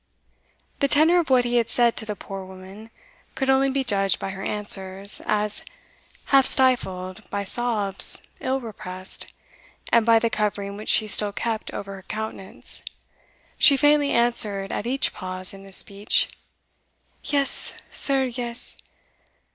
[0.79, 2.89] The tenor of what he had said to the poor woman
[3.35, 5.63] could only be judged by her answers, as,
[6.33, 9.31] half stifled by sobs ill repressed,
[9.93, 12.81] and by the covering which she still kept over her countenance,
[13.59, 16.29] she faintly answered at each pause in his speech
[17.23, 18.79] "Yes, sir, yes!